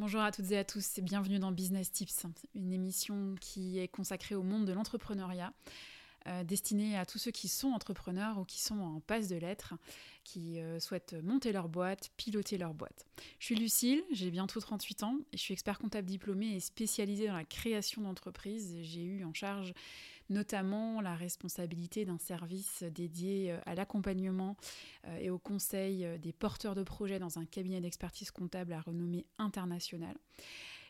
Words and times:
Bonjour 0.00 0.22
à 0.22 0.32
toutes 0.32 0.50
et 0.50 0.58
à 0.58 0.64
tous 0.64 0.98
et 0.98 1.02
bienvenue 1.02 1.38
dans 1.38 1.52
Business 1.52 1.92
Tips, 1.92 2.26
une 2.56 2.72
émission 2.72 3.36
qui 3.40 3.78
est 3.78 3.86
consacrée 3.86 4.34
au 4.34 4.42
monde 4.42 4.64
de 4.64 4.72
l'entrepreneuriat, 4.72 5.52
euh, 6.26 6.42
destinée 6.42 6.98
à 6.98 7.06
tous 7.06 7.18
ceux 7.18 7.30
qui 7.30 7.46
sont 7.46 7.68
entrepreneurs 7.68 8.38
ou 8.38 8.44
qui 8.44 8.60
sont 8.60 8.76
en 8.80 8.98
passe 8.98 9.28
de 9.28 9.36
l'être, 9.36 9.74
qui 10.24 10.58
euh, 10.58 10.80
souhaitent 10.80 11.14
monter 11.22 11.52
leur 11.52 11.68
boîte, 11.68 12.10
piloter 12.16 12.58
leur 12.58 12.74
boîte. 12.74 13.06
Je 13.38 13.44
suis 13.44 13.54
Lucille, 13.54 14.02
j'ai 14.10 14.32
bientôt 14.32 14.58
38 14.58 15.04
ans 15.04 15.16
et 15.32 15.36
je 15.36 15.42
suis 15.42 15.54
expert 15.54 15.78
comptable 15.78 16.08
diplômé 16.08 16.56
et 16.56 16.60
spécialisée 16.60 17.28
dans 17.28 17.36
la 17.36 17.44
création 17.44 18.02
d'entreprises. 18.02 18.76
J'ai 18.82 19.04
eu 19.04 19.24
en 19.24 19.32
charge 19.32 19.74
notamment 20.30 21.00
la 21.00 21.14
responsabilité 21.14 22.04
d'un 22.04 22.18
service 22.18 22.82
dédié 22.82 23.52
euh, 23.52 23.58
à 23.66 23.74
l'accompagnement 23.74 24.56
euh, 25.06 25.18
et 25.18 25.30
au 25.30 25.38
conseil 25.38 26.04
euh, 26.04 26.18
des 26.18 26.32
porteurs 26.32 26.74
de 26.74 26.82
projets 26.82 27.18
dans 27.18 27.38
un 27.38 27.44
cabinet 27.44 27.80
d'expertise 27.80 28.30
comptable 28.30 28.72
à 28.72 28.80
renommée 28.80 29.26
internationale. 29.38 30.16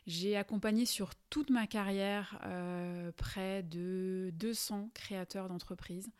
J'ai 0.07 0.37
accompagné 0.37 0.85
sur 0.85 1.15
toute 1.31 1.49
ma 1.49 1.65
carrière 1.65 2.39
près 3.17 3.63
de 3.63 4.29
200 4.35 4.91
créateurs 4.93 5.47
d'entreprises. 5.47 6.11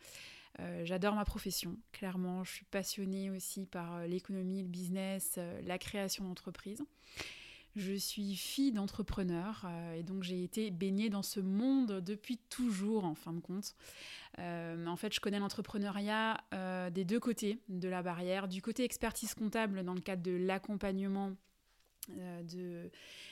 J'adore 0.85 1.13
ma 1.13 1.23
profession, 1.23 1.77
clairement. 1.91 2.43
Je 2.43 2.51
suis 2.51 2.65
passionnée 2.65 3.29
aussi 3.29 3.67
par 3.67 4.07
l'économie, 4.07 4.63
le 4.63 4.69
business, 4.69 5.37
la 5.63 5.77
création 5.77 6.23
d'entreprises. 6.23 6.83
Je 7.75 7.93
suis 7.93 8.35
fille 8.35 8.71
d'entrepreneur 8.71 9.63
euh, 9.65 9.95
et 9.95 10.03
donc 10.03 10.23
j'ai 10.23 10.43
été 10.43 10.71
baignée 10.71 11.09
dans 11.09 11.23
ce 11.23 11.41
monde 11.41 11.99
depuis 11.99 12.37
toujours 12.37 13.03
en 13.03 13.15
fin 13.15 13.33
de 13.33 13.41
compte. 13.41 13.75
Euh, 14.39 14.85
en 14.85 14.95
fait, 14.95 15.13
je 15.13 15.19
connais 15.19 15.39
l'entrepreneuriat 15.39 16.41
euh, 16.53 16.89
des 16.89 17.03
deux 17.03 17.19
côtés 17.19 17.59
de 17.67 17.89
la 17.89 18.01
barrière. 18.01 18.47
Du 18.47 18.61
côté 18.61 18.85
expertise 18.85 19.33
comptable 19.33 19.83
dans 19.83 19.93
le 19.93 19.99
cadre 19.99 20.23
de 20.23 20.31
l'accompagnement 20.31 21.33
de, 22.07 22.91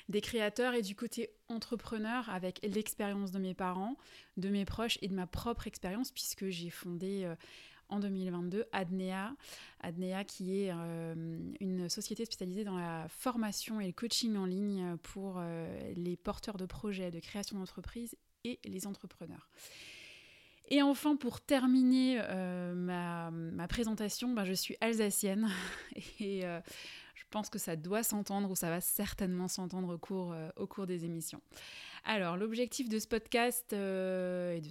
des 0.10 0.20
créateurs 0.20 0.74
et 0.74 0.82
du 0.82 0.96
côté 0.96 1.30
entrepreneur 1.48 2.28
avec 2.30 2.60
l'expérience 2.64 3.32
de 3.32 3.38
mes 3.38 3.54
parents, 3.54 3.98
de 4.36 4.50
mes 4.50 4.66
proches 4.66 4.98
et 5.04 5.08
de 5.08 5.14
ma 5.14 5.28
propre 5.28 5.68
expérience 5.68 6.12
puisque 6.12 6.50
j'ai 6.50 6.72
fondé 6.72 7.32
en 7.90 8.00
2022 8.00 8.66
Adnea, 8.72 9.36
Adnea 9.80 10.24
qui 10.24 10.64
est 10.64 10.72
euh, 10.74 11.14
une 11.60 11.90
société 11.90 12.26
spécialisée 12.26 12.64
dans 12.64 12.78
la 12.78 13.08
formation 13.10 13.80
et 13.80 13.88
le 13.88 13.94
coaching 13.94 14.36
en 14.38 14.46
ligne 14.46 14.98
pour 15.04 15.36
euh, 15.38 15.94
les 15.96 16.18
porteurs 16.18 16.58
de 16.58 16.66
projets 16.66 17.12
de 17.12 17.20
création 17.20 17.58
d'entreprise 17.58 18.16
et 18.44 18.60
les 18.66 18.88
entrepreneurs. 18.88 19.50
Et 20.70 20.82
enfin, 20.82 21.16
pour 21.16 21.42
terminer 21.42 22.22
euh, 22.22 22.74
ma, 22.74 23.68
présentation, 23.68 24.34
ben, 24.34 24.46
je 24.46 24.54
suis 24.54 24.78
alsacienne 24.82 25.50
et 26.20 26.44
je 27.14 27.24
pense 27.30 27.50
que 27.50 27.60
ça 27.60 27.76
doit 27.76 28.04
s'entendre 28.04 28.50
ou 28.50 28.56
ça 28.56 28.70
va 28.70 28.82
certainement 28.82 29.48
s'entendre 29.48 29.96
au 29.96 29.98
cours, 29.98 30.36
cours 30.70 30.88
des 30.88 31.06
émissions. 31.06 31.42
Alors, 32.06 32.36
l'objectif 32.36 32.90
de 32.90 33.00
ce 33.00 33.08
podcast 33.08 33.72
euh, 33.72 34.58
et 34.58 34.62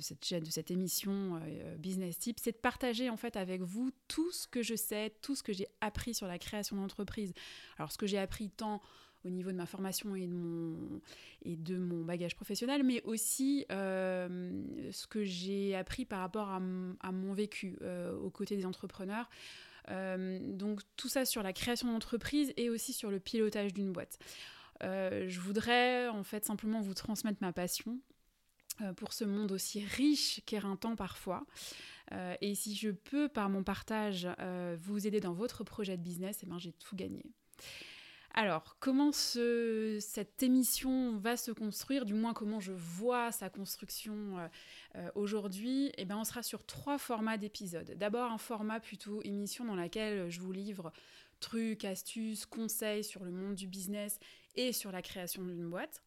de 0.40 0.50
cette 0.50 0.70
émission 0.70 1.40
euh, 1.42 1.76
Business 1.76 2.18
Tips, 2.18 2.42
c'est 2.42 2.52
de 2.52 2.58
partager 2.58 3.08
en 3.08 3.16
fait 3.16 3.36
avec 3.36 3.62
vous 3.62 3.90
tout 4.06 4.30
ce 4.32 4.46
que 4.46 4.62
je 4.62 4.74
sais, 4.74 5.14
tout 5.22 5.34
ce 5.34 5.42
que 5.42 5.54
j'ai 5.54 5.66
appris 5.80 6.12
sur 6.12 6.26
la 6.26 6.38
création 6.38 6.76
d'entreprise. 6.76 7.32
Alors, 7.78 7.90
ce 7.90 7.96
que 7.96 8.06
j'ai 8.06 8.18
appris 8.18 8.50
tant 8.50 8.82
au 9.24 9.30
niveau 9.30 9.50
de 9.50 9.56
ma 9.56 9.64
formation 9.64 10.14
et 10.14 10.26
de 10.26 11.76
mon, 11.78 12.04
bagage 12.04 12.36
professionnel, 12.36 12.82
mais 12.82 13.00
aussi 13.04 13.64
euh, 13.70 14.90
ce 14.90 15.06
que 15.06 15.24
j'ai 15.24 15.74
appris 15.74 16.04
par 16.04 16.18
rapport 16.18 16.50
à 16.50 16.60
mon 16.60 17.32
vécu 17.32 17.78
aux 18.20 18.30
côtés 18.30 18.56
des 18.56 18.66
entrepreneurs. 18.66 19.30
Donc 19.88 20.80
tout 20.96 21.08
ça 21.08 21.24
sur 21.24 21.42
la 21.42 21.52
création 21.52 21.92
d'entreprise 21.92 22.52
et 22.56 22.70
aussi 22.70 22.92
sur 22.92 23.10
le 23.10 23.20
pilotage 23.20 23.72
d'une 23.74 23.92
boîte. 23.92 24.18
Euh, 24.82 25.26
je 25.28 25.40
voudrais 25.40 26.08
en 26.08 26.22
fait 26.22 26.44
simplement 26.44 26.80
vous 26.80 26.94
transmettre 26.94 27.38
ma 27.40 27.52
passion 27.52 28.00
euh, 28.80 28.92
pour 28.92 29.12
ce 29.12 29.24
monde 29.24 29.52
aussi 29.52 29.84
riche 29.84 30.40
qu'éreintant 30.46 30.96
parfois. 30.96 31.44
Euh, 32.12 32.34
et 32.40 32.54
si 32.54 32.74
je 32.74 32.90
peux, 32.90 33.28
par 33.28 33.48
mon 33.48 33.62
partage, 33.62 34.28
vous 34.80 35.06
aider 35.06 35.20
dans 35.20 35.32
votre 35.32 35.64
projet 35.64 35.96
de 35.96 36.02
business, 36.02 36.40
eh 36.42 36.46
ben, 36.46 36.58
j'ai 36.58 36.72
tout 36.72 36.96
gagné. 36.96 37.24
Alors, 38.34 38.76
comment 38.80 39.12
cette 39.12 40.42
émission 40.42 41.16
va 41.18 41.36
se 41.36 41.50
construire, 41.50 42.06
du 42.06 42.14
moins 42.14 42.32
comment 42.32 42.60
je 42.60 42.72
vois 42.72 43.30
sa 43.30 43.50
construction 43.50 44.48
aujourd'hui 45.14 45.92
eh 45.98 46.06
ben, 46.06 46.16
On 46.16 46.24
sera 46.24 46.42
sur 46.42 46.64
trois 46.64 46.96
formats 46.96 47.36
d'épisodes. 47.36 47.92
D'abord, 47.98 48.32
un 48.32 48.38
format 48.38 48.80
plutôt 48.80 49.20
émission 49.22 49.66
dans 49.66 49.76
laquelle 49.76 50.30
je 50.30 50.40
vous 50.40 50.52
livre 50.52 50.92
trucs, 51.42 51.84
astuces, 51.84 52.46
conseils 52.46 53.04
sur 53.04 53.24
le 53.24 53.30
monde 53.30 53.54
du 53.54 53.66
business 53.66 54.18
et 54.54 54.72
sur 54.72 54.92
la 54.92 55.02
création 55.02 55.42
d'une 55.42 55.68
boîte. 55.68 56.02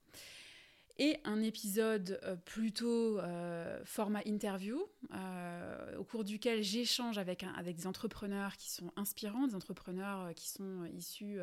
Et 0.97 1.17
un 1.25 1.41
épisode 1.41 2.21
euh, 2.23 2.37
plutôt 2.37 3.19
euh, 3.19 3.81
format 3.83 4.21
interview, 4.25 4.81
euh, 5.13 5.97
au 5.97 6.05
cours 6.05 6.23
duquel 6.23 6.63
j'échange 6.63 7.17
avec, 7.17 7.43
avec 7.57 7.75
des 7.75 7.85
entrepreneurs 7.85 8.55
qui 8.55 8.71
sont 8.71 8.93
inspirants, 8.95 9.45
des 9.45 9.55
entrepreneurs 9.55 10.33
qui 10.35 10.49
sont 10.49 10.85
issus, 10.97 11.39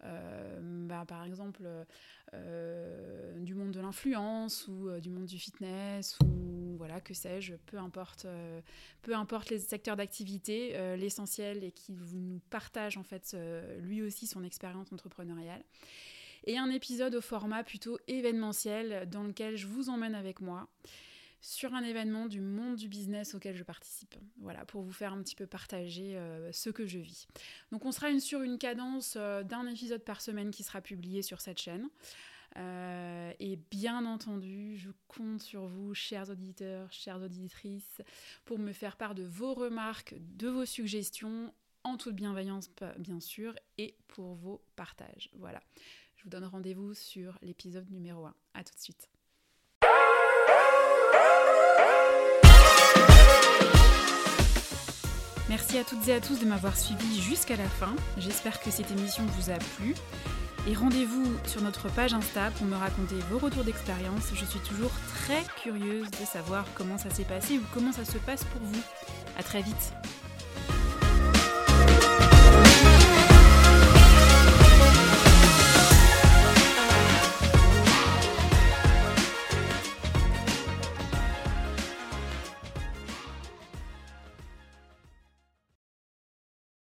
bah, 0.00 1.04
par 1.08 1.24
exemple, 1.24 1.66
du 2.32 3.54
monde 3.54 3.70
de 3.70 3.80
l'influence 3.80 4.68
ou 4.68 4.90
du 5.00 5.08
monde 5.10 5.24
du 5.24 5.38
fitness 5.38 6.18
ou 6.20 6.76
voilà, 6.76 7.00
que 7.00 7.14
sais-je, 7.14 7.54
peu 7.66 7.78
importe, 7.78 8.26
peu 9.02 9.14
importe 9.14 9.50
les 9.50 9.60
secteurs 9.60 9.96
d'activité, 9.96 10.96
l'essentiel 10.96 11.64
est 11.64 11.70
qu'il 11.70 11.94
nous 11.96 12.40
partage 12.50 12.98
en 12.98 13.02
fait 13.02 13.34
lui 13.80 14.02
aussi 14.02 14.26
son 14.26 14.44
expérience 14.44 14.92
entrepreneuriale 14.92 15.64
et 16.44 16.58
un 16.58 16.70
épisode 16.70 17.14
au 17.14 17.20
format 17.20 17.64
plutôt 17.64 17.98
événementiel 18.06 19.08
dans 19.10 19.24
lequel 19.24 19.56
je 19.56 19.66
vous 19.66 19.88
emmène 19.88 20.14
avec 20.14 20.40
moi 20.40 20.68
sur 21.44 21.74
un 21.74 21.82
événement 21.82 22.24
du 22.24 22.40
monde 22.40 22.76
du 22.76 22.88
business 22.88 23.34
auquel 23.34 23.54
je 23.54 23.64
participe. 23.64 24.14
Voilà, 24.38 24.64
pour 24.64 24.80
vous 24.80 24.92
faire 24.92 25.12
un 25.12 25.22
petit 25.22 25.36
peu 25.36 25.46
partager 25.46 26.16
euh, 26.16 26.50
ce 26.52 26.70
que 26.70 26.86
je 26.86 26.98
vis. 26.98 27.26
Donc 27.70 27.84
on 27.84 27.92
sera 27.92 28.18
sur 28.18 28.40
une 28.40 28.56
cadence 28.56 29.14
euh, 29.18 29.42
d'un 29.42 29.66
épisode 29.66 30.02
par 30.02 30.22
semaine 30.22 30.50
qui 30.50 30.62
sera 30.62 30.80
publié 30.80 31.20
sur 31.20 31.42
cette 31.42 31.60
chaîne. 31.60 31.90
Euh, 32.56 33.30
et 33.40 33.56
bien 33.70 34.06
entendu, 34.06 34.78
je 34.78 34.88
compte 35.06 35.42
sur 35.42 35.66
vous, 35.66 35.92
chers 35.92 36.30
auditeurs, 36.30 36.90
chères 36.90 37.20
auditrices, 37.20 38.00
pour 38.46 38.58
me 38.58 38.72
faire 38.72 38.96
part 38.96 39.14
de 39.14 39.24
vos 39.24 39.52
remarques, 39.52 40.14
de 40.18 40.48
vos 40.48 40.64
suggestions, 40.64 41.52
en 41.82 41.98
toute 41.98 42.14
bienveillance 42.14 42.70
bien 42.96 43.20
sûr, 43.20 43.54
et 43.76 43.98
pour 44.08 44.34
vos 44.34 44.64
partages. 44.76 45.28
Voilà. 45.34 45.60
Vous 46.24 46.30
donne 46.30 46.46
rendez-vous 46.46 46.94
sur 46.94 47.38
l'épisode 47.42 47.90
numéro 47.90 48.24
1. 48.24 48.34
A 48.54 48.64
tout 48.64 48.74
de 48.74 48.80
suite. 48.80 49.10
Merci 55.50 55.76
à 55.76 55.84
toutes 55.84 56.08
et 56.08 56.14
à 56.14 56.22
tous 56.22 56.40
de 56.40 56.46
m'avoir 56.46 56.78
suivi 56.78 57.20
jusqu'à 57.20 57.56
la 57.56 57.68
fin. 57.68 57.94
J'espère 58.16 58.58
que 58.60 58.70
cette 58.70 58.90
émission 58.90 59.24
vous 59.26 59.50
a 59.50 59.58
plu. 59.76 59.94
Et 60.66 60.72
rendez-vous 60.72 61.26
sur 61.46 61.60
notre 61.60 61.90
page 61.90 62.14
Insta 62.14 62.50
pour 62.52 62.66
me 62.66 62.76
raconter 62.76 63.16
vos 63.30 63.38
retours 63.38 63.64
d'expérience. 63.64 64.30
Je 64.32 64.46
suis 64.46 64.60
toujours 64.60 64.92
très 65.12 65.44
curieuse 65.62 66.10
de 66.10 66.24
savoir 66.24 66.64
comment 66.74 66.96
ça 66.96 67.10
s'est 67.10 67.24
passé 67.24 67.58
ou 67.58 67.62
comment 67.74 67.92
ça 67.92 68.06
se 68.06 68.16
passe 68.16 68.44
pour 68.44 68.62
vous. 68.62 68.82
A 69.36 69.42
très 69.42 69.60
vite 69.60 69.92